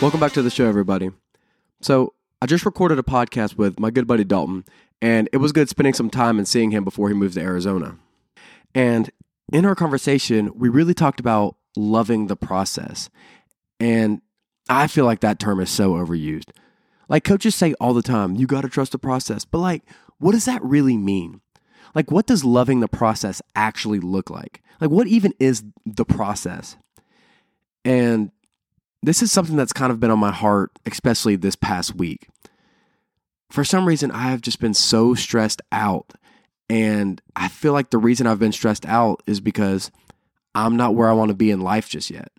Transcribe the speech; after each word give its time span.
Welcome 0.00 0.18
back 0.18 0.32
to 0.32 0.40
the 0.40 0.48
show, 0.48 0.66
everybody. 0.66 1.10
So, 1.82 2.14
I 2.40 2.46
just 2.46 2.64
recorded 2.64 2.98
a 2.98 3.02
podcast 3.02 3.58
with 3.58 3.78
my 3.78 3.90
good 3.90 4.06
buddy 4.06 4.24
Dalton, 4.24 4.64
and 5.02 5.28
it 5.30 5.36
was 5.36 5.52
good 5.52 5.68
spending 5.68 5.92
some 5.92 6.08
time 6.08 6.38
and 6.38 6.48
seeing 6.48 6.70
him 6.70 6.84
before 6.84 7.08
he 7.08 7.14
moved 7.14 7.34
to 7.34 7.42
Arizona. 7.42 7.98
And 8.74 9.10
in 9.52 9.66
our 9.66 9.74
conversation, 9.74 10.52
we 10.58 10.70
really 10.70 10.94
talked 10.94 11.20
about 11.20 11.56
loving 11.76 12.28
the 12.28 12.36
process. 12.36 13.10
And 13.78 14.22
I 14.70 14.86
feel 14.86 15.04
like 15.04 15.20
that 15.20 15.38
term 15.38 15.60
is 15.60 15.68
so 15.68 15.92
overused. 15.92 16.48
Like 17.10 17.22
coaches 17.22 17.54
say 17.54 17.74
all 17.74 17.92
the 17.92 18.00
time, 18.00 18.36
you 18.36 18.46
got 18.46 18.62
to 18.62 18.70
trust 18.70 18.92
the 18.92 18.98
process. 18.98 19.44
But 19.44 19.58
like, 19.58 19.82
what 20.16 20.32
does 20.32 20.46
that 20.46 20.64
really 20.64 20.96
mean? 20.96 21.42
Like, 21.94 22.10
what 22.10 22.26
does 22.26 22.42
loving 22.42 22.80
the 22.80 22.88
process 22.88 23.42
actually 23.54 24.00
look 24.00 24.30
like? 24.30 24.62
Like, 24.80 24.90
what 24.90 25.08
even 25.08 25.34
is 25.38 25.62
the 25.84 26.06
process? 26.06 26.78
And 27.84 28.30
this 29.02 29.22
is 29.22 29.32
something 29.32 29.56
that's 29.56 29.72
kind 29.72 29.90
of 29.90 30.00
been 30.00 30.10
on 30.10 30.18
my 30.18 30.32
heart, 30.32 30.70
especially 30.86 31.36
this 31.36 31.56
past 31.56 31.94
week. 31.94 32.28
For 33.50 33.64
some 33.64 33.86
reason, 33.86 34.10
I 34.10 34.30
have 34.30 34.42
just 34.42 34.60
been 34.60 34.74
so 34.74 35.14
stressed 35.14 35.62
out. 35.72 36.12
And 36.68 37.20
I 37.34 37.48
feel 37.48 37.72
like 37.72 37.90
the 37.90 37.98
reason 37.98 38.26
I've 38.26 38.38
been 38.38 38.52
stressed 38.52 38.86
out 38.86 39.22
is 39.26 39.40
because 39.40 39.90
I'm 40.54 40.76
not 40.76 40.94
where 40.94 41.08
I 41.08 41.14
want 41.14 41.30
to 41.30 41.34
be 41.34 41.50
in 41.50 41.60
life 41.60 41.88
just 41.88 42.10
yet. 42.10 42.30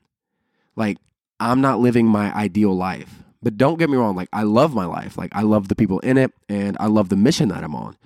Like, 0.76 0.98
I'm 1.40 1.60
not 1.60 1.80
living 1.80 2.06
my 2.08 2.34
ideal 2.34 2.74
life. 2.74 3.24
But 3.44 3.58
don't 3.58 3.80
get 3.80 3.90
me 3.90 3.98
wrong, 3.98 4.16
like, 4.16 4.30
I 4.32 4.44
love 4.44 4.74
my 4.74 4.86
life. 4.86 5.18
Like, 5.18 5.32
I 5.36 5.42
love 5.42 5.68
the 5.68 5.76
people 5.76 6.00
in 6.00 6.18
it 6.18 6.32
and 6.48 6.78
I 6.80 6.86
love 6.86 7.10
the 7.10 7.16
mission 7.16 7.50
that 7.50 7.64
I'm 7.64 7.76
on. 7.76 7.98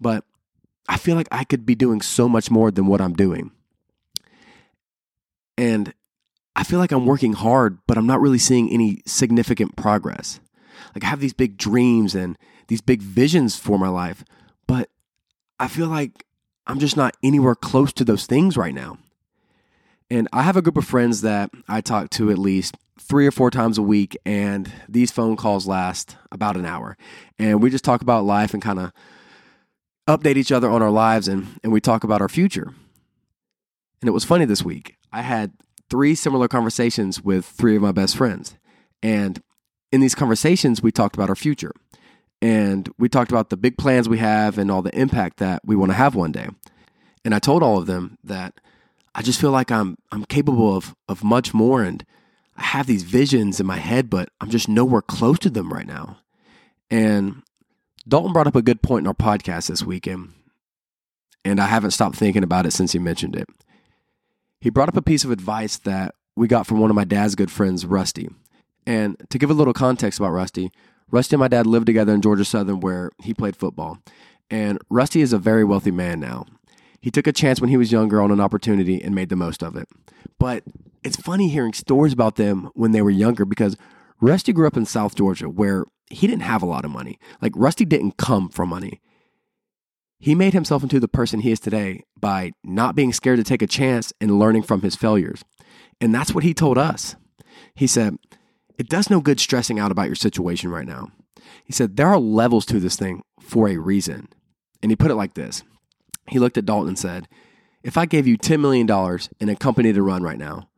But 0.00 0.24
I 0.88 0.98
feel 0.98 1.14
like 1.14 1.28
I 1.30 1.44
could 1.44 1.64
be 1.64 1.76
doing 1.76 2.02
so 2.02 2.28
much 2.28 2.50
more 2.50 2.70
than 2.70 2.86
what 2.86 3.00
I'm 3.00 3.14
doing. 3.14 3.52
And 5.56 5.94
I 6.54 6.64
feel 6.64 6.78
like 6.78 6.92
I'm 6.92 7.06
working 7.06 7.32
hard, 7.32 7.78
but 7.86 7.96
I'm 7.96 8.06
not 8.06 8.20
really 8.20 8.38
seeing 8.38 8.70
any 8.70 9.02
significant 9.06 9.76
progress. 9.76 10.40
Like 10.94 11.04
I 11.04 11.08
have 11.08 11.20
these 11.20 11.32
big 11.32 11.56
dreams 11.56 12.14
and 12.14 12.36
these 12.68 12.80
big 12.80 13.00
visions 13.00 13.56
for 13.56 13.78
my 13.78 13.88
life, 13.88 14.24
but 14.66 14.90
I 15.58 15.68
feel 15.68 15.88
like 15.88 16.26
I'm 16.66 16.78
just 16.78 16.96
not 16.96 17.16
anywhere 17.22 17.54
close 17.54 17.92
to 17.94 18.04
those 18.04 18.26
things 18.26 18.56
right 18.56 18.74
now. 18.74 18.98
And 20.10 20.28
I 20.32 20.42
have 20.42 20.56
a 20.56 20.62
group 20.62 20.76
of 20.76 20.84
friends 20.84 21.22
that 21.22 21.50
I 21.68 21.80
talk 21.80 22.10
to 22.10 22.30
at 22.30 22.38
least 22.38 22.76
three 23.00 23.26
or 23.26 23.30
four 23.30 23.50
times 23.50 23.78
a 23.78 23.82
week, 23.82 24.16
and 24.26 24.70
these 24.88 25.10
phone 25.10 25.36
calls 25.36 25.66
last 25.66 26.16
about 26.30 26.56
an 26.56 26.66
hour. 26.66 26.96
And 27.38 27.62
we 27.62 27.70
just 27.70 27.84
talk 27.84 28.02
about 28.02 28.24
life 28.24 28.52
and 28.52 28.62
kind 28.62 28.78
of 28.78 28.92
update 30.06 30.36
each 30.36 30.52
other 30.52 30.68
on 30.68 30.82
our 30.82 30.90
lives 30.90 31.28
and, 31.28 31.58
and 31.62 31.72
we 31.72 31.80
talk 31.80 32.04
about 32.04 32.20
our 32.20 32.28
future. 32.28 32.74
And 34.00 34.08
it 34.08 34.12
was 34.12 34.24
funny 34.24 34.44
this 34.44 34.64
week. 34.64 34.96
I 35.12 35.22
had 35.22 35.52
three 35.92 36.14
similar 36.14 36.48
conversations 36.48 37.22
with 37.22 37.44
three 37.44 37.76
of 37.76 37.82
my 37.82 37.92
best 37.92 38.16
friends. 38.16 38.56
And 39.02 39.42
in 39.92 40.00
these 40.00 40.14
conversations, 40.14 40.82
we 40.82 40.90
talked 40.90 41.14
about 41.14 41.28
our 41.28 41.36
future. 41.36 41.72
And 42.40 42.88
we 42.98 43.10
talked 43.10 43.30
about 43.30 43.50
the 43.50 43.58
big 43.58 43.76
plans 43.76 44.08
we 44.08 44.16
have 44.16 44.56
and 44.56 44.70
all 44.70 44.80
the 44.80 44.98
impact 44.98 45.36
that 45.36 45.60
we 45.66 45.76
want 45.76 45.90
to 45.90 45.96
have 45.96 46.14
one 46.14 46.32
day. 46.32 46.48
And 47.26 47.34
I 47.34 47.38
told 47.40 47.62
all 47.62 47.76
of 47.76 47.84
them 47.84 48.16
that 48.24 48.54
I 49.14 49.20
just 49.20 49.38
feel 49.38 49.50
like 49.50 49.70
I'm 49.70 49.98
I'm 50.10 50.24
capable 50.24 50.74
of 50.74 50.96
of 51.08 51.22
much 51.22 51.52
more 51.52 51.82
and 51.82 52.04
I 52.56 52.62
have 52.62 52.86
these 52.86 53.02
visions 53.02 53.60
in 53.60 53.66
my 53.66 53.76
head, 53.76 54.08
but 54.08 54.30
I'm 54.40 54.48
just 54.48 54.70
nowhere 54.70 55.02
close 55.02 55.38
to 55.40 55.50
them 55.50 55.70
right 55.70 55.86
now. 55.86 56.20
And 56.90 57.42
Dalton 58.08 58.32
brought 58.32 58.46
up 58.46 58.56
a 58.56 58.62
good 58.62 58.80
point 58.82 59.02
in 59.02 59.08
our 59.08 59.14
podcast 59.14 59.68
this 59.68 59.82
weekend, 59.82 60.32
and 61.44 61.60
I 61.60 61.66
haven't 61.66 61.90
stopped 61.92 62.16
thinking 62.16 62.42
about 62.42 62.64
it 62.64 62.72
since 62.72 62.92
he 62.92 62.98
mentioned 62.98 63.36
it. 63.36 63.46
He 64.62 64.70
brought 64.70 64.88
up 64.88 64.96
a 64.96 65.02
piece 65.02 65.24
of 65.24 65.32
advice 65.32 65.76
that 65.78 66.14
we 66.36 66.46
got 66.46 66.68
from 66.68 66.78
one 66.78 66.88
of 66.88 66.94
my 66.94 67.02
dad's 67.02 67.34
good 67.34 67.50
friends, 67.50 67.84
Rusty. 67.84 68.28
And 68.86 69.16
to 69.30 69.36
give 69.36 69.50
a 69.50 69.54
little 69.54 69.72
context 69.72 70.20
about 70.20 70.30
Rusty, 70.30 70.70
Rusty 71.10 71.34
and 71.34 71.40
my 71.40 71.48
dad 71.48 71.66
lived 71.66 71.86
together 71.86 72.14
in 72.14 72.22
Georgia 72.22 72.44
Southern 72.44 72.78
where 72.78 73.10
he 73.20 73.34
played 73.34 73.56
football. 73.56 73.98
And 74.52 74.78
Rusty 74.88 75.20
is 75.20 75.32
a 75.32 75.38
very 75.38 75.64
wealthy 75.64 75.90
man 75.90 76.20
now. 76.20 76.46
He 77.00 77.10
took 77.10 77.26
a 77.26 77.32
chance 77.32 77.60
when 77.60 77.70
he 77.70 77.76
was 77.76 77.90
younger 77.90 78.22
on 78.22 78.30
an 78.30 78.38
opportunity 78.38 79.02
and 79.02 79.16
made 79.16 79.30
the 79.30 79.36
most 79.36 79.64
of 79.64 79.74
it. 79.74 79.88
But 80.38 80.62
it's 81.02 81.16
funny 81.16 81.48
hearing 81.48 81.72
stories 81.72 82.12
about 82.12 82.36
them 82.36 82.70
when 82.74 82.92
they 82.92 83.02
were 83.02 83.10
younger 83.10 83.44
because 83.44 83.76
Rusty 84.20 84.52
grew 84.52 84.68
up 84.68 84.76
in 84.76 84.86
South 84.86 85.16
Georgia 85.16 85.48
where 85.48 85.86
he 86.08 86.28
didn't 86.28 86.42
have 86.42 86.62
a 86.62 86.66
lot 86.66 86.84
of 86.84 86.92
money. 86.92 87.18
Like 87.40 87.52
Rusty 87.56 87.84
didn't 87.84 88.16
come 88.16 88.48
from 88.48 88.68
money. 88.68 89.00
He 90.22 90.36
made 90.36 90.52
himself 90.52 90.84
into 90.84 91.00
the 91.00 91.08
person 91.08 91.40
he 91.40 91.50
is 91.50 91.58
today 91.58 92.04
by 92.20 92.52
not 92.62 92.94
being 92.94 93.12
scared 93.12 93.38
to 93.38 93.44
take 93.44 93.60
a 93.60 93.66
chance 93.66 94.12
and 94.20 94.38
learning 94.38 94.62
from 94.62 94.82
his 94.82 94.94
failures. 94.94 95.42
And 96.00 96.14
that's 96.14 96.32
what 96.32 96.44
he 96.44 96.54
told 96.54 96.78
us. 96.78 97.16
He 97.74 97.88
said, 97.88 98.18
It 98.78 98.88
does 98.88 99.10
no 99.10 99.20
good 99.20 99.40
stressing 99.40 99.80
out 99.80 99.90
about 99.90 100.06
your 100.06 100.14
situation 100.14 100.70
right 100.70 100.86
now. 100.86 101.08
He 101.64 101.72
said, 101.72 101.96
There 101.96 102.06
are 102.06 102.20
levels 102.20 102.64
to 102.66 102.78
this 102.78 102.94
thing 102.94 103.24
for 103.40 103.68
a 103.68 103.78
reason. 103.78 104.28
And 104.80 104.92
he 104.92 104.96
put 104.96 105.10
it 105.10 105.16
like 105.16 105.34
this 105.34 105.64
He 106.28 106.38
looked 106.38 106.56
at 106.56 106.66
Dalton 106.66 106.90
and 106.90 106.98
said, 106.98 107.26
If 107.82 107.96
I 107.96 108.06
gave 108.06 108.24
you 108.24 108.38
$10 108.38 108.60
million 108.60 108.88
in 109.40 109.48
a 109.48 109.56
company 109.56 109.92
to 109.92 110.02
run 110.04 110.22
right 110.22 110.38
now, 110.38 110.68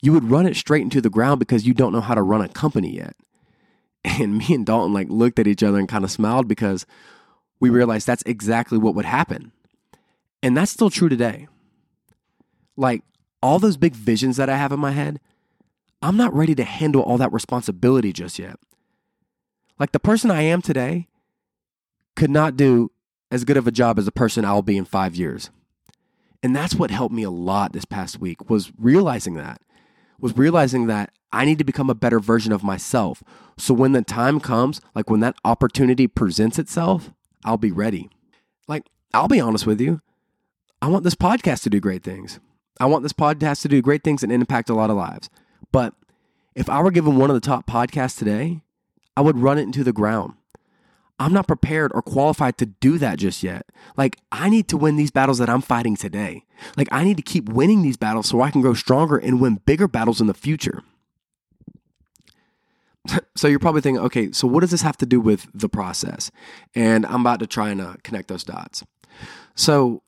you 0.00 0.14
would 0.14 0.30
run 0.30 0.46
it 0.46 0.56
straight 0.56 0.80
into 0.80 1.02
the 1.02 1.10
ground 1.10 1.40
because 1.40 1.66
you 1.66 1.74
don't 1.74 1.92
know 1.92 2.00
how 2.00 2.14
to 2.14 2.22
run 2.22 2.40
a 2.40 2.48
company 2.48 2.96
yet. 2.96 3.14
And 4.18 4.38
me 4.38 4.46
and 4.54 4.64
Dalton 4.64 4.94
like 4.94 5.10
looked 5.10 5.38
at 5.38 5.46
each 5.46 5.62
other 5.62 5.78
and 5.78 5.88
kind 5.88 6.04
of 6.04 6.10
smiled 6.10 6.48
because 6.48 6.86
we 7.62 7.70
realized 7.70 8.08
that's 8.08 8.24
exactly 8.26 8.76
what 8.76 8.96
would 8.96 9.04
happen. 9.04 9.52
And 10.42 10.56
that's 10.56 10.72
still 10.72 10.90
true 10.90 11.08
today. 11.08 11.46
Like 12.76 13.04
all 13.40 13.60
those 13.60 13.76
big 13.76 13.94
visions 13.94 14.36
that 14.36 14.50
I 14.50 14.56
have 14.56 14.72
in 14.72 14.80
my 14.80 14.90
head, 14.90 15.20
I'm 16.02 16.16
not 16.16 16.34
ready 16.34 16.56
to 16.56 16.64
handle 16.64 17.02
all 17.02 17.18
that 17.18 17.32
responsibility 17.32 18.12
just 18.12 18.36
yet. 18.36 18.56
Like 19.78 19.92
the 19.92 20.00
person 20.00 20.28
I 20.28 20.42
am 20.42 20.60
today 20.60 21.06
could 22.16 22.30
not 22.30 22.56
do 22.56 22.90
as 23.30 23.44
good 23.44 23.56
of 23.56 23.68
a 23.68 23.72
job 23.72 23.96
as 23.96 24.06
the 24.06 24.12
person 24.12 24.44
I'll 24.44 24.62
be 24.62 24.76
in 24.76 24.84
5 24.84 25.14
years. 25.14 25.50
And 26.42 26.56
that's 26.56 26.74
what 26.74 26.90
helped 26.90 27.14
me 27.14 27.22
a 27.22 27.30
lot 27.30 27.72
this 27.72 27.84
past 27.84 28.18
week 28.18 28.50
was 28.50 28.72
realizing 28.76 29.34
that. 29.34 29.62
Was 30.18 30.36
realizing 30.36 30.88
that 30.88 31.12
I 31.30 31.44
need 31.44 31.58
to 31.58 31.64
become 31.64 31.90
a 31.90 31.94
better 31.94 32.18
version 32.18 32.52
of 32.52 32.64
myself. 32.64 33.22
So 33.56 33.72
when 33.72 33.92
the 33.92 34.02
time 34.02 34.40
comes, 34.40 34.80
like 34.96 35.08
when 35.08 35.20
that 35.20 35.36
opportunity 35.44 36.08
presents 36.08 36.58
itself, 36.58 37.12
I'll 37.44 37.58
be 37.58 37.72
ready. 37.72 38.10
Like, 38.68 38.86
I'll 39.14 39.28
be 39.28 39.40
honest 39.40 39.66
with 39.66 39.80
you. 39.80 40.00
I 40.80 40.88
want 40.88 41.04
this 41.04 41.14
podcast 41.14 41.62
to 41.62 41.70
do 41.70 41.80
great 41.80 42.02
things. 42.02 42.40
I 42.80 42.86
want 42.86 43.02
this 43.02 43.12
podcast 43.12 43.62
to 43.62 43.68
do 43.68 43.82
great 43.82 44.02
things 44.02 44.22
and 44.22 44.32
impact 44.32 44.70
a 44.70 44.74
lot 44.74 44.90
of 44.90 44.96
lives. 44.96 45.30
But 45.70 45.94
if 46.54 46.68
I 46.68 46.80
were 46.82 46.90
given 46.90 47.16
one 47.16 47.30
of 47.30 47.34
the 47.34 47.40
top 47.40 47.66
podcasts 47.66 48.18
today, 48.18 48.62
I 49.16 49.20
would 49.20 49.38
run 49.38 49.58
it 49.58 49.62
into 49.62 49.84
the 49.84 49.92
ground. 49.92 50.34
I'm 51.18 51.32
not 51.32 51.46
prepared 51.46 51.92
or 51.94 52.02
qualified 52.02 52.58
to 52.58 52.66
do 52.66 52.98
that 52.98 53.18
just 53.18 53.42
yet. 53.42 53.66
Like, 53.96 54.18
I 54.32 54.48
need 54.48 54.66
to 54.68 54.76
win 54.76 54.96
these 54.96 55.12
battles 55.12 55.38
that 55.38 55.48
I'm 55.48 55.60
fighting 55.60 55.94
today. 55.94 56.44
Like, 56.76 56.88
I 56.90 57.04
need 57.04 57.16
to 57.16 57.22
keep 57.22 57.48
winning 57.48 57.82
these 57.82 57.96
battles 57.96 58.28
so 58.28 58.40
I 58.40 58.50
can 58.50 58.60
grow 58.60 58.74
stronger 58.74 59.18
and 59.18 59.40
win 59.40 59.60
bigger 59.64 59.86
battles 59.86 60.20
in 60.20 60.26
the 60.26 60.34
future. 60.34 60.82
so 63.36 63.48
you're 63.48 63.58
probably 63.58 63.80
thinking, 63.80 64.02
okay, 64.04 64.32
so 64.32 64.46
what 64.46 64.60
does 64.60 64.70
this 64.70 64.82
have 64.82 64.96
to 64.98 65.06
do 65.06 65.20
with 65.20 65.46
the 65.54 65.68
process? 65.68 66.30
And 66.74 67.06
I'm 67.06 67.20
about 67.20 67.40
to 67.40 67.46
try 67.46 67.70
and 67.70 67.80
uh, 67.80 67.94
connect 68.02 68.28
those 68.28 68.44
dots. 68.44 68.84
So 69.54 70.02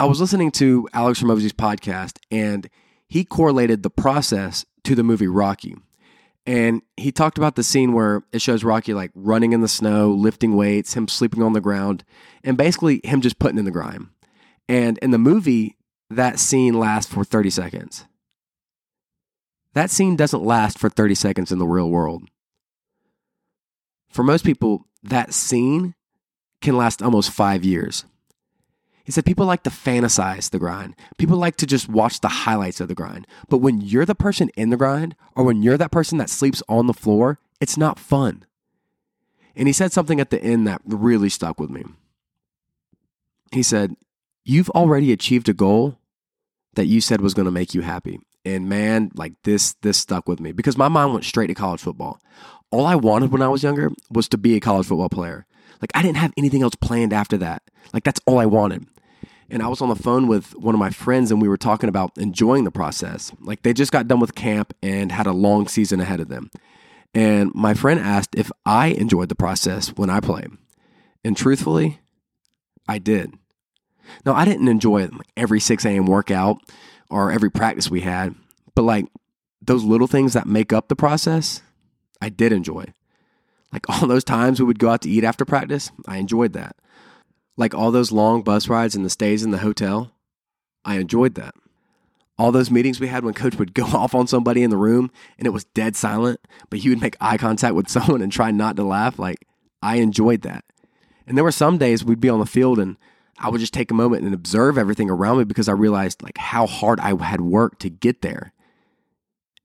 I 0.00 0.04
was 0.04 0.20
listening 0.20 0.50
to 0.52 0.88
Alex 0.92 1.20
Hormozi's 1.22 1.52
podcast, 1.52 2.18
and 2.30 2.68
he 3.08 3.24
correlated 3.24 3.82
the 3.82 3.90
process 3.90 4.64
to 4.84 4.94
the 4.94 5.02
movie 5.02 5.26
Rocky. 5.26 5.76
And 6.46 6.80
he 6.96 7.12
talked 7.12 7.36
about 7.36 7.56
the 7.56 7.62
scene 7.62 7.92
where 7.92 8.22
it 8.32 8.40
shows 8.40 8.64
Rocky 8.64 8.94
like 8.94 9.10
running 9.14 9.52
in 9.52 9.60
the 9.60 9.68
snow, 9.68 10.10
lifting 10.10 10.56
weights, 10.56 10.94
him 10.94 11.06
sleeping 11.06 11.42
on 11.42 11.52
the 11.52 11.60
ground, 11.60 12.04
and 12.42 12.56
basically 12.56 13.02
him 13.04 13.20
just 13.20 13.38
putting 13.38 13.58
in 13.58 13.66
the 13.66 13.70
grime. 13.70 14.12
And 14.66 14.96
in 14.98 15.10
the 15.10 15.18
movie, 15.18 15.76
that 16.08 16.38
scene 16.38 16.78
lasts 16.78 17.12
for 17.12 17.22
30 17.22 17.50
seconds. 17.50 18.06
That 19.74 19.90
scene 19.90 20.16
doesn't 20.16 20.42
last 20.42 20.78
for 20.78 20.88
30 20.88 21.14
seconds 21.14 21.52
in 21.52 21.58
the 21.58 21.66
real 21.66 21.90
world. 21.90 22.24
For 24.08 24.22
most 24.22 24.44
people, 24.44 24.86
that 25.02 25.34
scene 25.34 25.94
can 26.60 26.76
last 26.76 27.02
almost 27.02 27.30
five 27.30 27.64
years. 27.64 28.04
He 29.04 29.12
said 29.12 29.24
people 29.24 29.46
like 29.46 29.62
to 29.62 29.70
fantasize 29.70 30.50
the 30.50 30.58
grind. 30.58 30.94
People 31.16 31.38
like 31.38 31.56
to 31.56 31.66
just 31.66 31.88
watch 31.88 32.20
the 32.20 32.28
highlights 32.28 32.80
of 32.80 32.88
the 32.88 32.94
grind. 32.94 33.26
But 33.48 33.58
when 33.58 33.80
you're 33.80 34.04
the 34.04 34.14
person 34.14 34.50
in 34.50 34.68
the 34.68 34.76
grind, 34.76 35.16
or 35.34 35.44
when 35.44 35.62
you're 35.62 35.78
that 35.78 35.90
person 35.90 36.18
that 36.18 36.28
sleeps 36.28 36.62
on 36.68 36.86
the 36.86 36.92
floor, 36.92 37.38
it's 37.60 37.78
not 37.78 37.98
fun. 37.98 38.44
And 39.56 39.66
he 39.66 39.72
said 39.72 39.92
something 39.92 40.20
at 40.20 40.30
the 40.30 40.42
end 40.42 40.66
that 40.66 40.82
really 40.84 41.30
stuck 41.30 41.58
with 41.58 41.70
me. 41.70 41.84
He 43.50 43.62
said, 43.62 43.96
You've 44.44 44.70
already 44.70 45.10
achieved 45.10 45.48
a 45.48 45.54
goal 45.54 45.98
that 46.74 46.86
you 46.86 47.00
said 47.00 47.20
was 47.20 47.34
going 47.34 47.46
to 47.46 47.50
make 47.50 47.74
you 47.74 47.80
happy. 47.80 48.20
And 48.44 48.68
man, 48.68 49.10
like 49.14 49.34
this, 49.44 49.74
this 49.82 49.98
stuck 49.98 50.28
with 50.28 50.40
me 50.40 50.52
because 50.52 50.76
my 50.78 50.88
mind 50.88 51.12
went 51.12 51.24
straight 51.24 51.48
to 51.48 51.54
college 51.54 51.80
football. 51.80 52.18
All 52.70 52.86
I 52.86 52.94
wanted 52.94 53.32
when 53.32 53.42
I 53.42 53.48
was 53.48 53.62
younger 53.62 53.90
was 54.10 54.28
to 54.28 54.38
be 54.38 54.56
a 54.56 54.60
college 54.60 54.86
football 54.86 55.08
player. 55.08 55.46
Like 55.80 55.90
I 55.94 56.02
didn't 56.02 56.16
have 56.18 56.32
anything 56.36 56.62
else 56.62 56.74
planned 56.74 57.12
after 57.12 57.36
that. 57.38 57.62
Like 57.92 58.04
that's 58.04 58.20
all 58.26 58.38
I 58.38 58.46
wanted. 58.46 58.86
And 59.50 59.62
I 59.62 59.68
was 59.68 59.80
on 59.80 59.88
the 59.88 59.96
phone 59.96 60.28
with 60.28 60.54
one 60.56 60.74
of 60.74 60.78
my 60.78 60.90
friends 60.90 61.30
and 61.30 61.40
we 61.40 61.48
were 61.48 61.56
talking 61.56 61.88
about 61.88 62.12
enjoying 62.18 62.64
the 62.64 62.70
process. 62.70 63.32
Like 63.40 63.62
they 63.62 63.72
just 63.72 63.92
got 63.92 64.08
done 64.08 64.20
with 64.20 64.34
camp 64.34 64.74
and 64.82 65.10
had 65.10 65.26
a 65.26 65.32
long 65.32 65.68
season 65.68 66.00
ahead 66.00 66.20
of 66.20 66.28
them. 66.28 66.50
And 67.14 67.54
my 67.54 67.74
friend 67.74 67.98
asked 67.98 68.34
if 68.34 68.50
I 68.66 68.88
enjoyed 68.88 69.30
the 69.30 69.34
process 69.34 69.88
when 69.96 70.10
I 70.10 70.20
played. 70.20 70.50
And 71.24 71.36
truthfully, 71.36 72.00
I 72.86 72.98
did. 72.98 73.34
Now, 74.24 74.34
I 74.34 74.44
didn't 74.44 74.68
enjoy 74.68 75.08
every 75.36 75.60
6 75.60 75.84
a.m. 75.84 76.06
workout 76.06 76.58
or 77.10 77.30
every 77.32 77.50
practice 77.50 77.90
we 77.90 78.02
had, 78.02 78.34
but 78.74 78.82
like 78.82 79.06
those 79.60 79.84
little 79.84 80.06
things 80.06 80.32
that 80.32 80.46
make 80.46 80.72
up 80.72 80.88
the 80.88 80.96
process, 80.96 81.62
I 82.20 82.28
did 82.28 82.52
enjoy. 82.52 82.86
Like 83.72 83.88
all 83.88 84.06
those 84.08 84.24
times 84.24 84.60
we 84.60 84.66
would 84.66 84.78
go 84.78 84.90
out 84.90 85.02
to 85.02 85.10
eat 85.10 85.24
after 85.24 85.44
practice, 85.44 85.90
I 86.06 86.16
enjoyed 86.16 86.52
that. 86.54 86.76
Like 87.56 87.74
all 87.74 87.90
those 87.90 88.12
long 88.12 88.42
bus 88.42 88.68
rides 88.68 88.94
and 88.94 89.04
the 89.04 89.10
stays 89.10 89.42
in 89.42 89.50
the 89.50 89.58
hotel, 89.58 90.12
I 90.84 90.96
enjoyed 90.98 91.34
that. 91.34 91.54
All 92.38 92.52
those 92.52 92.70
meetings 92.70 93.00
we 93.00 93.08
had 93.08 93.24
when 93.24 93.34
coach 93.34 93.56
would 93.56 93.74
go 93.74 93.84
off 93.84 94.14
on 94.14 94.26
somebody 94.26 94.62
in 94.62 94.70
the 94.70 94.76
room 94.76 95.10
and 95.38 95.46
it 95.46 95.50
was 95.50 95.64
dead 95.64 95.96
silent, 95.96 96.40
but 96.70 96.78
he 96.80 96.88
would 96.88 97.00
make 97.00 97.16
eye 97.20 97.36
contact 97.36 97.74
with 97.74 97.88
someone 97.90 98.22
and 98.22 98.32
try 98.32 98.50
not 98.50 98.76
to 98.76 98.84
laugh, 98.84 99.18
like 99.18 99.46
I 99.82 99.96
enjoyed 99.96 100.42
that. 100.42 100.64
And 101.26 101.36
there 101.36 101.44
were 101.44 101.52
some 101.52 101.76
days 101.76 102.04
we'd 102.04 102.20
be 102.20 102.30
on 102.30 102.40
the 102.40 102.46
field 102.46 102.78
and 102.78 102.96
I 103.38 103.48
would 103.48 103.60
just 103.60 103.74
take 103.74 103.90
a 103.90 103.94
moment 103.94 104.24
and 104.24 104.34
observe 104.34 104.78
everything 104.78 105.10
around 105.10 105.38
me 105.38 105.44
because 105.44 105.68
I 105.68 105.72
realized 105.72 106.22
like 106.22 106.38
how 106.38 106.66
hard 106.66 107.00
I 107.00 107.14
had 107.22 107.40
worked 107.40 107.80
to 107.82 107.90
get 107.90 108.22
there. 108.22 108.52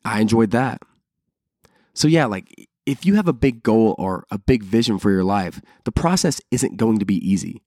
I 0.06 0.22
enjoyed 0.22 0.52
that. 0.52 0.81
So 1.94 2.08
yeah, 2.08 2.25
like 2.25 2.68
if 2.86 3.06
you 3.06 3.16
have 3.16 3.28
a 3.28 3.34
big 3.34 3.64
goal 3.64 3.96
or 3.98 4.25
a 4.30 4.38
big 4.38 4.64
vision 4.64 5.00
for 5.00 5.12
your 5.12 5.24
life, 5.24 5.62
the 5.86 5.92
process 5.92 6.42
isn't 6.52 6.78
going 6.78 7.00
to 7.00 7.06
be 7.06 7.18
easy. 7.28 7.64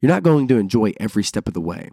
You're 0.00 0.12
not 0.12 0.22
going 0.22 0.46
to 0.48 0.58
enjoy 0.58 0.92
every 1.00 1.24
step 1.24 1.48
of 1.48 1.54
the 1.54 1.60
way. 1.60 1.90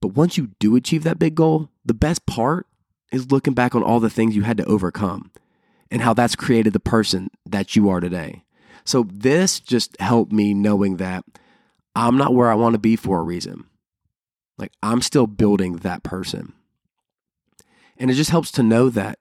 But 0.00 0.14
once 0.14 0.36
you 0.36 0.48
do 0.58 0.74
achieve 0.74 1.04
that 1.04 1.18
big 1.18 1.34
goal, 1.34 1.70
the 1.84 1.94
best 1.94 2.26
part 2.26 2.66
is 3.12 3.30
looking 3.30 3.54
back 3.54 3.74
on 3.74 3.82
all 3.82 4.00
the 4.00 4.10
things 4.10 4.34
you 4.34 4.42
had 4.42 4.56
to 4.56 4.64
overcome 4.64 5.30
and 5.90 6.00
how 6.00 6.14
that's 6.14 6.34
created 6.34 6.72
the 6.72 6.80
person 6.80 7.30
that 7.44 7.76
you 7.76 7.88
are 7.90 8.00
today. 8.00 8.44
So 8.84 9.06
this 9.12 9.60
just 9.60 10.00
helped 10.00 10.32
me 10.32 10.54
knowing 10.54 10.96
that 10.96 11.24
I'm 11.94 12.16
not 12.16 12.34
where 12.34 12.50
I 12.50 12.54
want 12.54 12.74
to 12.74 12.78
be 12.78 12.96
for 12.96 13.20
a 13.20 13.22
reason. 13.22 13.64
Like 14.58 14.72
I'm 14.82 15.02
still 15.02 15.26
building 15.26 15.76
that 15.78 16.02
person. 16.02 16.52
And 17.98 18.10
it 18.10 18.14
just 18.14 18.30
helps 18.30 18.50
to 18.52 18.62
know 18.62 18.88
that 18.90 19.18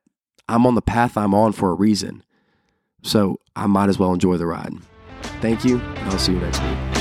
I'm 0.47 0.65
on 0.65 0.75
the 0.75 0.81
path 0.81 1.17
I'm 1.17 1.33
on 1.33 1.51
for 1.51 1.71
a 1.71 1.75
reason. 1.75 2.23
So 3.03 3.37
I 3.55 3.67
might 3.67 3.89
as 3.89 3.99
well 3.99 4.13
enjoy 4.13 4.37
the 4.37 4.45
ride. 4.45 4.73
Thank 5.41 5.65
you, 5.65 5.79
and 5.79 6.09
I'll 6.09 6.19
see 6.19 6.33
you 6.33 6.39
next 6.39 6.61
week. 6.61 7.00